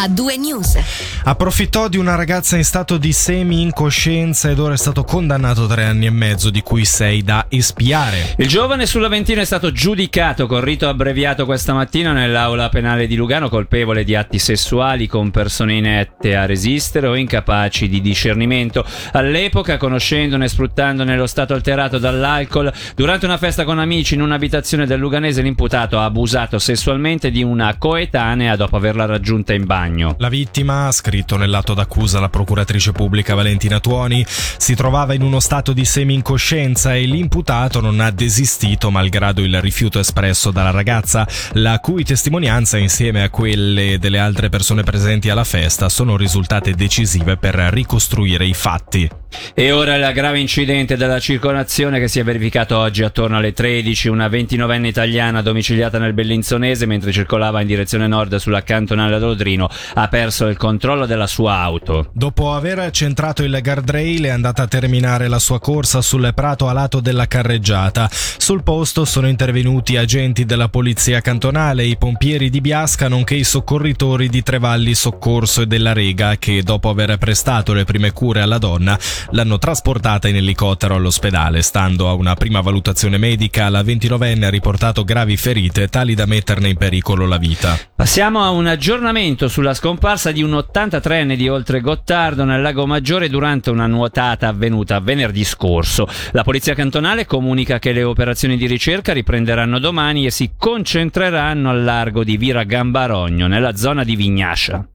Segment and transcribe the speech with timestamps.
[0.00, 0.78] a due news.
[1.24, 5.84] Approfittò di una ragazza in stato di semi-incoscienza ed ora è stato condannato a tre
[5.84, 8.34] anni e mezzo, di cui sei da espiare.
[8.36, 13.48] Il giovane sull'Aventino è stato giudicato con rito abbreviato questa mattina nell'aula penale di Lugano,
[13.48, 18.84] colpevole di atti sessuali con persone inette a resistere o incapaci di discernimento.
[19.12, 24.86] All'epoca, conoscendone e sfruttandone lo stato alterato dall'alcol, durante una festa con amici in un'abitazione
[24.86, 29.86] del Luganese, l'imputato ha abusato sessualmente di una coetanea dopo averla raggiunta in bagno.
[30.18, 35.40] La vittima, ha scritto nell'atto d'accusa la procuratrice pubblica Valentina Tuoni, si trovava in uno
[35.40, 41.78] stato di semi-incoscienza e l'imputato non ha desistito malgrado il rifiuto espresso dalla ragazza, la
[41.80, 47.54] cui testimonianza insieme a quelle delle altre persone presenti alla festa sono risultate decisive per
[47.54, 49.08] ricostruire i fatti.
[49.54, 54.08] E ora il grave incidente della circolazione che si è verificato oggi attorno alle 13.
[54.08, 60.08] Una 29enne italiana domiciliata nel Bellinzonese mentre circolava in direzione nord sulla cantonale d'Odrino ha
[60.08, 62.10] perso il controllo della sua auto.
[62.12, 66.72] Dopo aver centrato il guardrail è andata a terminare la sua corsa sul prato a
[66.72, 68.08] lato della carreggiata.
[68.10, 74.28] Sul posto sono intervenuti agenti della polizia cantonale, i pompieri di Biasca nonché i soccorritori
[74.28, 78.96] di Trevalli Soccorso e della Rega che dopo aver prestato le prime cure alla donna
[79.30, 81.62] l'hanno trasportata in elicottero all'ospedale.
[81.62, 86.68] Stando a una prima valutazione medica, la 29enne ha riportato gravi ferite tali da metterne
[86.68, 87.78] in pericolo la vita.
[87.94, 93.28] Passiamo a un aggiornamento sulla scomparsa di un 83enne di Oltre Gottardo nel Lago Maggiore
[93.28, 96.06] durante una nuotata avvenuta venerdì scorso.
[96.32, 101.84] La polizia cantonale comunica che le operazioni di ricerca riprenderanno domani e si concentreranno al
[101.84, 104.86] largo di Vira Gambarogno, nella zona di Vignascia.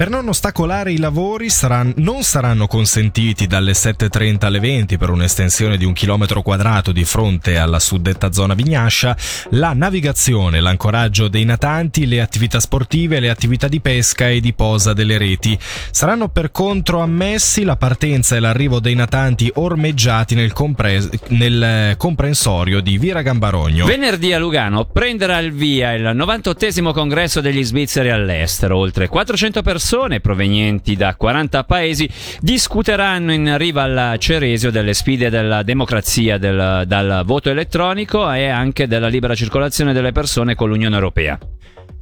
[0.00, 5.76] Per non ostacolare i lavori saranno, non saranno consentiti dalle 7.30 alle 20 per un'estensione
[5.76, 9.14] di un chilometro quadrato di fronte alla suddetta zona Vignascia
[9.50, 14.94] la navigazione, l'ancoraggio dei natanti, le attività sportive, le attività di pesca e di posa
[14.94, 15.58] delle reti.
[15.90, 22.80] Saranno per contro ammessi la partenza e l'arrivo dei natanti ormeggiati nel, compres- nel comprensorio
[22.80, 23.84] di Vira Gambarogno.
[23.84, 28.78] Venerdì a Lugano prenderà il via il 98 congresso degli svizzeri all'estero.
[28.78, 32.08] Oltre 400 persone persone provenienti da 40 paesi
[32.38, 38.86] discuteranno in riva al Ceresio delle sfide della democrazia, del, dal voto elettronico e anche
[38.86, 41.36] della libera circolazione delle persone con l'Unione Europea.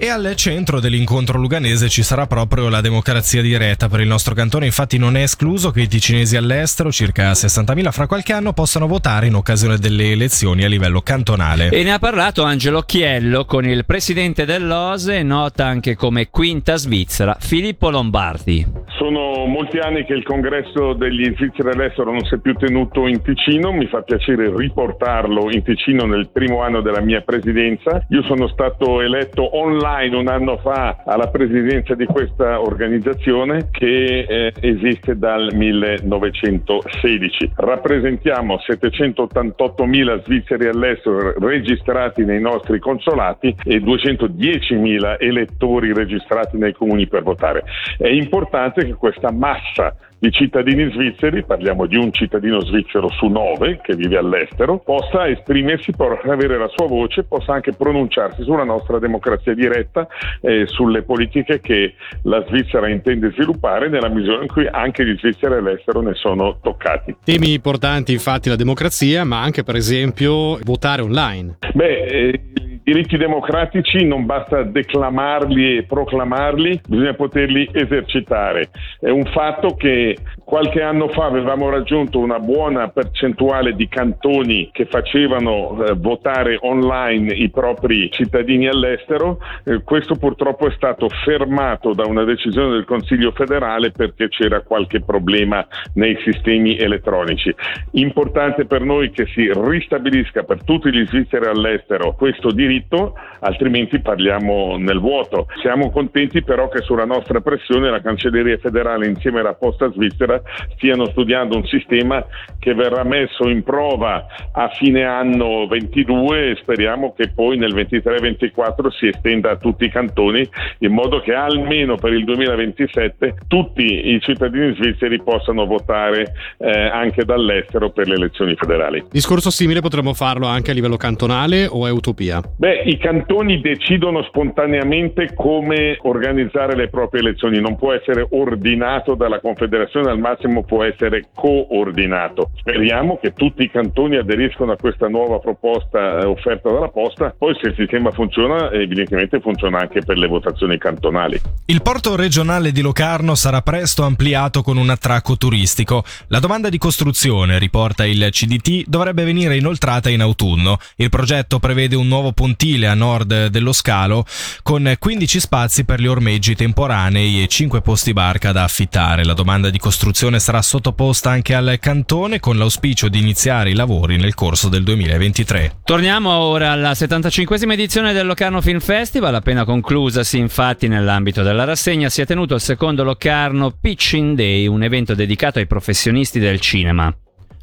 [0.00, 4.66] E al centro dell'incontro luganese ci sarà proprio la democrazia diretta per il nostro cantone,
[4.66, 9.26] infatti non è escluso che i ticinesi all'estero, circa 60.000 fra qualche anno, possano votare
[9.26, 11.70] in occasione delle elezioni a livello cantonale.
[11.70, 17.37] E ne ha parlato Angelo Chiello con il presidente dell'OSE, nota anche come Quinta Svizzera,
[17.41, 18.64] Filippo Lombardi.
[18.98, 23.20] Sono molti anni che il congresso degli svizzeri all'estero non si è più tenuto in
[23.20, 28.04] Ticino, mi fa piacere riportarlo in Ticino nel primo anno della mia presidenza.
[28.10, 34.26] Io sono stato eletto online online un anno fa alla presidenza di questa organizzazione che
[34.28, 37.53] eh, esiste dal 1916.
[37.56, 47.22] Rappresentiamo 788.000 svizzeri all'estero registrati nei nostri consolati e 210.000 elettori registrati nei comuni per
[47.22, 47.65] votare.
[47.97, 53.81] È importante che questa massa di cittadini svizzeri, parliamo di un cittadino svizzero su nove
[53.83, 58.99] che vive all'estero, possa esprimersi, possa avere la sua voce, possa anche pronunciarsi sulla nostra
[58.99, 60.06] democrazia diretta
[60.41, 65.55] e sulle politiche che la Svizzera intende sviluppare nella misura in cui anche gli svizzeri
[65.55, 67.17] all'estero ne sono toccati.
[67.25, 71.59] Temi importanti infatti la democrazia, ma anche per esempio votare online.
[71.75, 72.41] Beh, eh,
[72.88, 78.71] diritti democratici non basta declamarli e proclamarli, bisogna poterli esercitare.
[78.99, 84.87] È un fatto che qualche anno fa avevamo raggiunto una buona percentuale di cantoni che
[84.87, 89.38] facevano eh, votare online i propri cittadini all'estero.
[89.65, 95.03] Eh, questo purtroppo è stato fermato da una decisione del Consiglio federale perché c'era qualche
[95.03, 97.55] problema nei sistemi elettronici.
[97.93, 104.00] Importante per noi che si ristabilisca per tutti gli svizzeri all'estero questo diritto diritto, altrimenti
[104.00, 105.47] parliamo nel vuoto.
[105.61, 110.41] Siamo contenti però che sulla nostra pressione la Cancelleria federale insieme alla Posta Svizzera
[110.76, 112.25] stiano studiando un sistema
[112.58, 118.88] che verrà messo in prova a fine anno 22 e speriamo che poi nel 23-24
[118.91, 120.49] si estenda a tutti i cantoni
[120.79, 127.25] in modo che almeno per il 2027 tutti i cittadini svizzeri possano votare eh, anche
[127.25, 129.05] dall'estero per le elezioni federali.
[129.11, 132.41] Discorso simile potremmo farlo anche a livello cantonale o è utopia?
[132.56, 139.15] Beh, Beh, i cantoni decidono spontaneamente come organizzare le proprie elezioni, non può essere ordinato
[139.15, 142.50] dalla Confederazione, al massimo può essere coordinato.
[142.59, 147.56] Speriamo che tutti i cantoni aderiscono a questa nuova proposta eh, offerta dalla Posta, poi
[147.59, 151.41] se il sistema funziona evidentemente funziona anche per le votazioni cantonali.
[151.64, 156.05] Il porto regionale di Locarno sarà presto ampliato con un attracco turistico.
[156.26, 160.76] La domanda di costruzione, riporta il CDT, dovrebbe venire inoltrata in autunno.
[160.97, 164.25] Il progetto prevede un nuovo pontile a nord dello scalo
[164.64, 169.25] con 15 spazi per gli ormeggi temporanei e 5 posti barca da affittare.
[169.25, 174.16] La domanda di costruzione sarà sottoposta anche al cantone con l'auspicio di iniziare i lavori
[174.16, 175.82] nel corso del 2023.
[175.84, 182.08] Torniamo ora alla 75esima edizione del Locarno Film Festival, appena conclusasi infatti nell'ambito della rassegna
[182.08, 187.14] si è tenuto il secondo Locarno Pitching Day, un evento dedicato ai professionisti del cinema.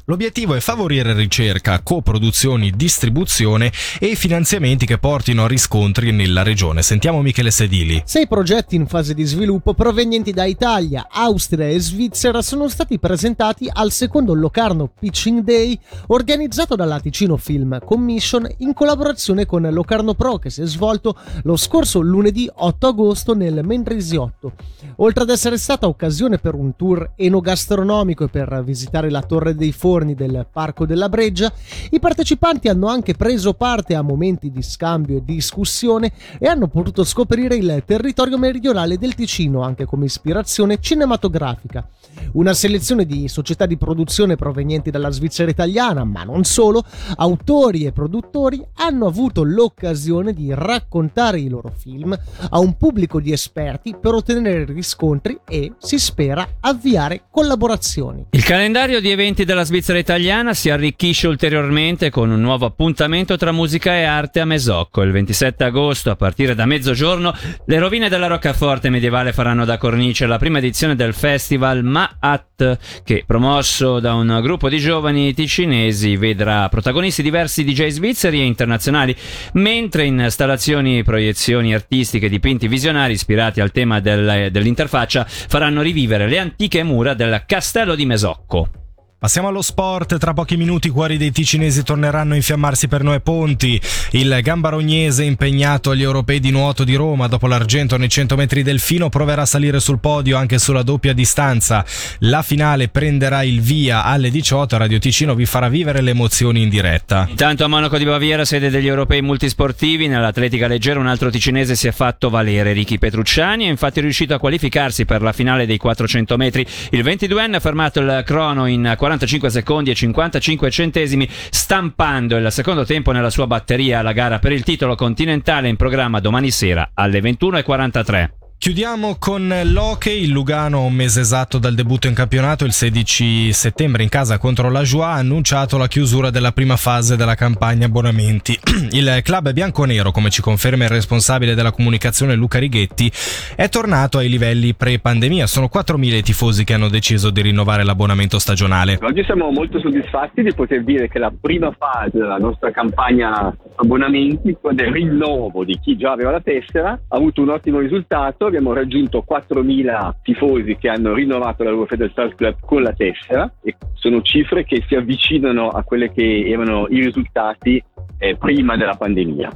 [0.08, 6.82] L'obiettivo è favorire ricerca, coproduzioni, distribuzione e finanziamenti che portino a riscontri nella regione.
[6.82, 8.00] Sentiamo Michele Sedili.
[8.04, 13.68] Sei progetti in fase di sviluppo provenienti da Italia, Austria e Svizzera sono stati presentati
[13.68, 15.76] al secondo Locarno Pitching Day
[16.06, 21.56] organizzato dalla Ticino Film Commission in collaborazione con Locarno Pro che si è svolto lo
[21.56, 24.52] scorso lunedì 8 agosto nel Mendrisiotto.
[24.98, 29.72] Oltre ad essere stata occasione per un tour enogastronomico e per visitare la Torre dei
[29.72, 31.50] Forni giorni del Parco della Breggia,
[31.90, 37.02] i partecipanti hanno anche preso parte a momenti di scambio e discussione e hanno potuto
[37.02, 41.88] scoprire il territorio meridionale del Ticino anche come ispirazione cinematografica.
[42.32, 46.84] Una selezione di società di produzione provenienti dalla Svizzera italiana, ma non solo,
[47.16, 52.18] autori e produttori hanno avuto l'occasione di raccontare i loro film
[52.50, 58.26] a un pubblico di esperti per ottenere riscontri e, si spera, avviare collaborazioni.
[58.30, 63.36] Il calendario di eventi della Svizzera Svizzera italiana si arricchisce ulteriormente con un nuovo appuntamento
[63.36, 65.00] tra musica e arte a Mesocco.
[65.02, 67.32] Il 27 agosto, a partire da mezzogiorno,
[67.66, 73.22] le rovine della roccaforte medievale faranno da cornice la prima edizione del festival Ma'at, che
[73.24, 79.14] promosso da un gruppo di giovani ticinesi vedrà protagonisti diversi DJ svizzeri e internazionali,
[79.52, 86.82] mentre installazioni, proiezioni artistiche, dipinti visionari ispirati al tema del, dell'interfaccia faranno rivivere le antiche
[86.82, 88.85] mura del castello di Mesocco.
[89.18, 93.20] Passiamo allo sport, tra pochi minuti i cuori dei ticinesi torneranno a infiammarsi per Noè
[93.20, 93.80] Ponti.
[94.10, 99.08] Il gambarognese impegnato agli europei di nuoto di Roma dopo l'argento nei 100 metri delfino
[99.08, 101.82] proverà a salire sul podio anche sulla doppia distanza.
[102.20, 106.68] La finale prenderà il via alle 18, Radio Ticino vi farà vivere le emozioni in
[106.68, 107.24] diretta.
[107.26, 111.88] Intanto a Monaco di Baviera, sede degli europei multisportivi, nell'atletica leggera un altro ticinese si
[111.88, 116.36] è fatto valere, Ricky Petrucciani, è infatti riuscito a qualificarsi per la finale dei 400
[116.36, 116.66] metri.
[116.90, 122.50] Il 22enne ha fermato il crono in 40 45 secondi e 55 centesimi, stampando il
[122.50, 126.90] secondo tempo nella sua batteria alla gara per il titolo continentale in programma domani sera
[126.92, 128.45] alle 21.43.
[128.58, 134.02] Chiudiamo con l'Hockey, il Lugano un mese esatto dal debutto in campionato, il 16 settembre
[134.02, 138.58] in casa contro la Joie ha annunciato la chiusura della prima fase della campagna abbonamenti.
[138.90, 143.10] Il club bianconero, come ci conferma il responsabile della comunicazione Luca Righetti,
[143.54, 145.46] è tornato ai livelli pre-pandemia.
[145.46, 148.98] Sono 4.000 i tifosi che hanno deciso di rinnovare l'abbonamento stagionale.
[149.02, 154.56] Oggi siamo molto soddisfatti di poter dire che la prima fase della nostra campagna abbonamenti,
[154.72, 159.24] del rinnovo di chi già aveva la tessera, ha avuto un ottimo risultato abbiamo raggiunto
[159.28, 164.64] 4.000 tifosi che hanno rinnovato la loro Stars Club con la tessera e sono cifre
[164.64, 167.82] che si avvicinano a quelle che erano i risultati
[168.18, 169.50] eh, prima della pandemia.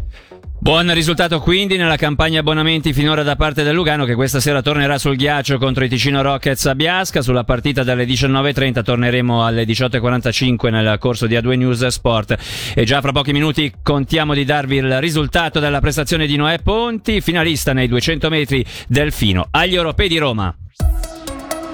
[0.62, 4.98] Buon risultato quindi nella campagna abbonamenti finora da parte del Lugano che questa sera tornerà
[4.98, 7.22] sul ghiaccio contro i Ticino Rockets a Biasca.
[7.22, 12.36] Sulla partita dalle 19.30 torneremo alle 18.45 nel corso di A2 News Sport.
[12.74, 17.22] E già fra pochi minuti contiamo di darvi il risultato della prestazione di Noè Ponti,
[17.22, 20.54] finalista nei 200 metri del Fino agli Europei di Roma.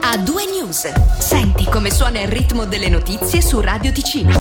[0.01, 0.93] A2 News.
[1.19, 4.31] Senti come suona il ritmo delle notizie su Radio Ticino.